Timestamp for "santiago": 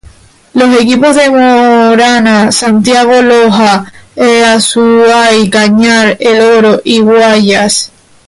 2.51-3.21